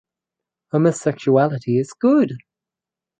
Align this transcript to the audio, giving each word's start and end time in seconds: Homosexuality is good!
Homosexuality 0.71 1.77
is 1.77 1.93
good! 1.93 2.33